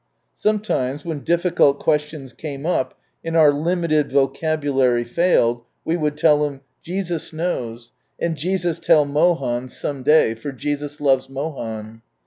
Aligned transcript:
Sometimes 0.39 1.05
when 1.05 1.19
difficult 1.19 1.79
questions 1.79 2.33
came 2.33 2.65
up 2.65 2.97
and 3.23 3.37
our 3.37 3.51
limited 3.53 4.11
vocabulary 4.11 5.03
failed, 5.03 5.61
we 5.85 5.95
would 5.95 6.17
tell 6.17 6.43
him, 6.43 6.61
"Jesus 6.81 7.31
knows, 7.31 7.91
and 8.19 8.35
Jesus 8.35 8.79
tell 8.79 9.05
Mohan 9.05 9.69
some 9.69 10.01
day, 10.01 10.33
for 10.33 10.51
Jesus 10.51 10.99
loves 11.01 11.29
Mohan." 11.29 12.01